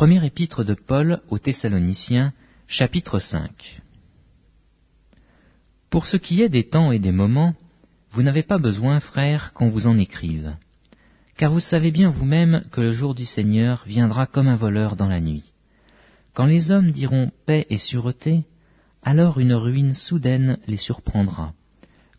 Premier 0.00 0.24
épître 0.24 0.64
de 0.64 0.72
Paul 0.72 1.20
aux 1.28 1.38
Thessaloniciens, 1.38 2.32
chapitre 2.66 3.18
5. 3.18 3.82
Pour 5.90 6.06
ce 6.06 6.16
qui 6.16 6.40
est 6.40 6.48
des 6.48 6.66
temps 6.66 6.90
et 6.90 6.98
des 6.98 7.12
moments, 7.12 7.54
vous 8.10 8.22
n'avez 8.22 8.42
pas 8.42 8.56
besoin, 8.56 8.98
frères, 8.98 9.52
qu'on 9.52 9.68
vous 9.68 9.86
en 9.86 9.98
écrive. 9.98 10.56
Car 11.36 11.52
vous 11.52 11.60
savez 11.60 11.90
bien 11.90 12.08
vous-même 12.08 12.62
que 12.72 12.80
le 12.80 12.92
jour 12.92 13.14
du 13.14 13.26
Seigneur 13.26 13.82
viendra 13.84 14.24
comme 14.24 14.48
un 14.48 14.54
voleur 14.54 14.96
dans 14.96 15.06
la 15.06 15.20
nuit. 15.20 15.52
Quand 16.32 16.46
les 16.46 16.70
hommes 16.70 16.92
diront 16.92 17.30
paix 17.44 17.66
et 17.68 17.76
sûreté, 17.76 18.44
alors 19.02 19.38
une 19.38 19.52
ruine 19.52 19.92
soudaine 19.92 20.56
les 20.66 20.78
surprendra, 20.78 21.52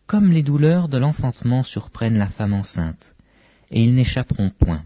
comme 0.06 0.30
les 0.30 0.44
douleurs 0.44 0.88
de 0.88 0.98
l'enfantement 0.98 1.64
surprennent 1.64 2.18
la 2.18 2.28
femme 2.28 2.54
enceinte, 2.54 3.16
et 3.72 3.82
ils 3.82 3.96
n'échapperont 3.96 4.50
point. 4.50 4.84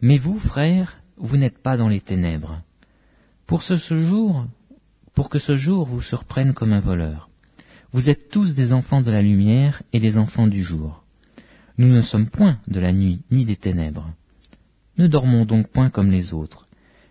Mais 0.00 0.16
vous, 0.16 0.38
frères, 0.38 0.96
vous 1.20 1.36
n'êtes 1.36 1.58
pas 1.62 1.76
dans 1.76 1.88
les 1.88 2.00
ténèbres. 2.00 2.62
Pour 3.46 3.62
ce, 3.62 3.74
pour 5.14 5.28
que 5.28 5.38
ce 5.38 5.54
jour 5.54 5.86
vous 5.86 6.02
surprenne 6.02 6.54
comme 6.54 6.72
un 6.72 6.80
voleur. 6.80 7.28
Vous 7.92 8.08
êtes 8.08 8.30
tous 8.30 8.54
des 8.54 8.72
enfants 8.72 9.02
de 9.02 9.10
la 9.10 9.22
lumière 9.22 9.82
et 9.92 10.00
des 10.00 10.16
enfants 10.16 10.46
du 10.46 10.62
jour. 10.62 11.04
Nous 11.76 11.88
ne 11.88 12.02
sommes 12.02 12.30
point 12.30 12.58
de 12.68 12.80
la 12.80 12.92
nuit 12.92 13.22
ni 13.30 13.44
des 13.44 13.56
ténèbres. 13.56 14.12
Ne 14.98 15.08
dormons 15.08 15.44
donc 15.44 15.68
point 15.68 15.90
comme 15.90 16.10
les 16.10 16.32
autres, 16.32 16.68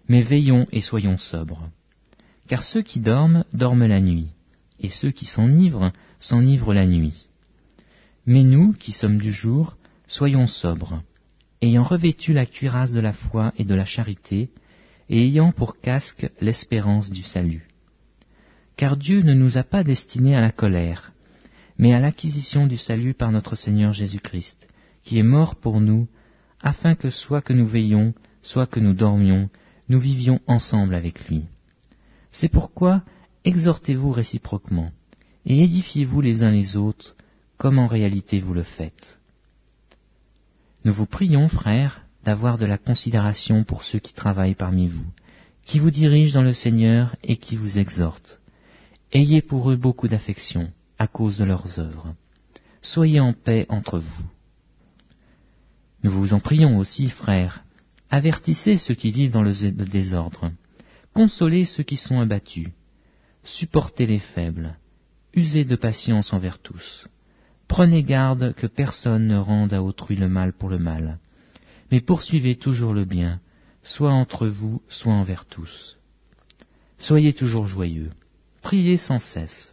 mais 0.08 0.22
veillons 0.22 0.67
et 0.72 0.81
soyons 0.81 1.17
sobres. 1.17 1.70
Car 2.48 2.64
ceux 2.64 2.81
qui 2.81 3.00
dorment 3.00 3.45
dorment 3.53 3.88
la 3.88 4.00
nuit, 4.00 4.30
et 4.80 4.89
ceux 4.89 5.12
qui 5.12 5.26
s'enivrent 5.26 5.91
s'enivrent 6.20 6.73
la 6.73 6.88
nuit. 6.88 7.28
Mais 8.26 8.44
nous, 8.44 8.73
qui 8.73 8.91
sommes 8.91 9.17
du 9.17 9.31
jour, 9.31 9.76
soyons 10.08 10.48
sobres, 10.48 11.02
ayant 11.62 11.84
revêtu 11.84 12.34
la 12.34 12.45
cuirasse 12.45 12.94
de 12.94 13.02
la 13.02 13.13
foi 13.13 13.54
et 13.58 13.66
de 13.66 13.76
la 13.76 13.86
charité, 13.86 14.50
et 15.09 15.26
ayant 15.26 15.52
pour 15.52 15.80
casque 15.80 16.30
l'espérance 16.40 17.09
du 17.09 17.23
salut. 17.23 17.67
Car 18.78 18.95
Dieu 18.95 19.22
ne 19.22 19.33
nous 19.33 19.58
a 19.58 19.64
pas 19.64 19.83
destinés 19.83 20.36
à 20.36 20.42
la 20.42 20.52
colère, 20.52 21.11
mais 21.78 21.94
à 21.94 22.00
l'acquisition 22.00 22.67
du 22.67 22.78
salut 22.78 23.14
par 23.14 23.31
notre 23.31 23.56
Seigneur 23.56 23.94
Jésus-Christ, 23.94 24.67
qui 25.03 25.20
est 25.20 25.23
mort 25.23 25.56
pour 25.56 25.81
nous, 25.81 26.08
afin 26.61 26.95
que 26.95 27.09
soit 27.09 27.42
que 27.42 27.53
nous 27.53 27.66
veillions, 27.66 28.14
soit 28.42 28.67
que 28.67 28.80
nous 28.80 28.94
dormions, 28.94 29.50
nous 29.88 30.00
vivions 30.00 30.39
ensemble 30.48 30.94
avec 30.94 31.28
lui. 31.28 31.44
C'est 32.31 32.50
pourquoi 32.50 33.03
exhortez-vous 33.44 34.11
réciproquement, 34.11 34.92
et 35.45 35.64
édifiez-vous 35.64 36.22
les 36.22 36.44
uns 36.44 36.52
les 36.52 36.78
autres, 36.78 37.16
comme 37.58 37.80
en 37.80 37.88
réalité 37.88 38.39
vous 38.39 38.53
le 38.53 38.64
faites. 38.64 39.19
Nous 40.85 40.94
vous 40.94 41.05
prions, 41.05 41.47
frères, 41.47 42.02
d'avoir 42.23 42.58
de 42.58 42.66
la 42.66 42.77
considération 42.77 43.63
pour 43.63 43.83
ceux 43.83 43.99
qui 43.99 44.13
travaillent 44.13 44.55
parmi 44.55 44.88
vous, 44.88 45.05
qui 45.66 45.80
vous 45.80 45.91
dirigent 45.91 46.39
dans 46.39 46.45
le 46.45 46.53
Seigneur 46.53 47.16
et 47.23 47.38
qui 47.38 47.55
vous 47.55 47.80
exhortent. 47.80 48.39
Ayez 49.11 49.41
pour 49.41 49.71
eux 49.71 49.75
beaucoup 49.75 50.08
d'affection 50.08 50.71
à 50.97 51.08
cause 51.08 51.38
de 51.38 51.45
leurs 51.45 51.80
œuvres. 51.80 52.13
Soyez 52.81 53.19
en 53.19 53.33
paix 53.33 53.66
entre 53.69 53.99
vous. 53.99 54.23
Nous 56.03 56.11
vous 56.11 56.33
en 56.33 56.39
prions 56.39 56.77
aussi, 56.77 57.09
frères, 57.09 57.64
avertissez 58.09 58.77
ceux 58.77 58.95
qui 58.95 59.11
vivent 59.11 59.31
dans 59.31 59.43
le 59.43 59.53
désordre, 59.86 60.52
consolez 61.14 61.66
ceux 61.66 61.83
qui 61.83 61.97
sont 61.97 62.21
abattus, 62.21 62.69
supportez 63.43 64.05
les 64.05 64.19
faibles, 64.19 64.77
usez 65.33 65.66
de 65.66 65.75
patience 65.75 66.31
envers 66.31 66.59
tous. 66.59 67.08
Prenez 67.70 68.02
garde 68.02 68.53
que 68.56 68.66
personne 68.66 69.28
ne 69.28 69.38
rende 69.38 69.73
à 69.73 69.84
autrui 69.84 70.16
le 70.16 70.28
mal 70.28 70.53
pour 70.53 70.70
le 70.70 70.80
mal, 70.80 71.20
mais 71.92 72.02
poursuivez 72.02 72.58
toujours 72.58 72.95
le 72.95 73.06
bien, 73.06 73.39
soit 73.84 74.11
entre 74.11 74.48
vous, 74.48 74.81
soit 74.89 75.14
envers 75.14 75.45
tous. 75.45 75.98
Soyez 76.98 77.31
toujours 77.31 77.67
joyeux, 77.67 78.09
priez 78.64 78.98
sans 78.98 79.20
cesse. 79.20 79.72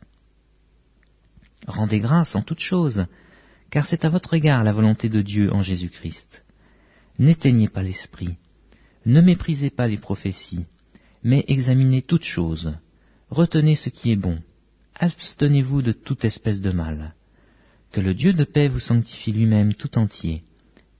Rendez 1.66 1.98
grâce 1.98 2.36
en 2.36 2.42
toutes 2.42 2.60
choses, 2.60 3.06
car 3.70 3.86
c'est 3.86 4.04
à 4.04 4.10
votre 4.10 4.34
égard 4.34 4.62
la 4.62 4.72
volonté 4.72 5.08
de 5.08 5.22
Dieu 5.22 5.52
en 5.52 5.62
Jésus-Christ. 5.62 6.44
N'éteignez 7.18 7.68
pas 7.68 7.82
l'esprit, 7.82 8.36
ne 9.06 9.22
méprisez 9.22 9.70
pas 9.70 9.88
les 9.88 9.96
prophéties, 9.96 10.66
mais 11.22 11.46
examinez 11.48 12.02
toutes 12.02 12.24
choses, 12.24 12.76
retenez 13.30 13.74
ce 13.74 13.88
qui 13.88 14.12
est 14.12 14.16
bon, 14.16 14.38
abstenez-vous 14.94 15.80
de 15.80 15.92
toute 15.92 16.26
espèce 16.26 16.60
de 16.60 16.70
mal 16.70 17.14
que 17.96 18.02
le 18.02 18.12
Dieu 18.12 18.34
de 18.34 18.44
paix 18.44 18.68
vous 18.68 18.78
sanctifie 18.78 19.32
lui-même 19.32 19.72
tout 19.72 19.96
entier, 19.96 20.42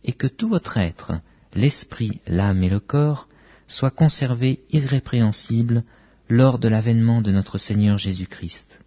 et 0.03 0.15
que 0.15 0.27
tout 0.27 0.49
votre 0.49 0.79
être, 0.79 1.13
l'esprit, 1.53 2.23
l'âme 2.27 2.63
et 2.63 2.71
le 2.71 2.81
corps, 2.81 3.29
soit 3.69 3.91
conservé 3.91 4.61
irrépréhensible 4.71 5.85
lors 6.31 6.59
de 6.59 6.69
l'avènement 6.69 7.21
de 7.21 7.31
notre 7.31 7.59
Seigneur 7.59 7.99
Jésus-Christ. 7.99 8.81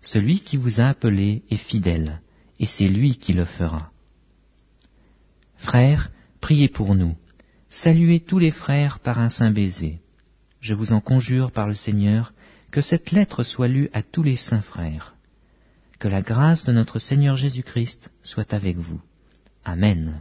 Celui 0.00 0.42
qui 0.44 0.56
vous 0.56 0.80
a 0.80 0.84
appelé 0.84 1.42
est 1.50 1.56
fidèle, 1.56 2.20
et 2.60 2.66
c'est 2.66 2.86
lui 2.86 3.16
qui 3.16 3.32
le 3.32 3.46
fera. 3.46 3.90
Frères, 5.56 6.12
priez 6.40 6.68
pour 6.68 6.94
nous. 6.94 7.16
Saluez 7.68 8.20
tous 8.20 8.38
les 8.38 8.52
frères 8.52 9.00
par 9.00 9.18
un 9.18 9.28
saint 9.28 9.50
baiser. 9.50 9.98
Je 10.60 10.74
vous 10.74 10.92
en 10.92 11.00
conjure 11.00 11.50
par 11.50 11.66
le 11.66 11.74
Seigneur 11.74 12.32
que 12.70 12.80
cette 12.80 13.10
lettre 13.10 13.42
soit 13.42 13.66
lue 13.66 13.90
à 13.92 14.04
tous 14.04 14.22
les 14.22 14.36
saints 14.36 14.62
frères. 14.62 15.16
Que 16.04 16.08
la 16.10 16.20
grâce 16.20 16.66
de 16.66 16.72
notre 16.74 16.98
Seigneur 16.98 17.34
Jésus-Christ 17.34 18.10
soit 18.22 18.52
avec 18.52 18.76
vous. 18.76 19.00
Amen. 19.64 20.20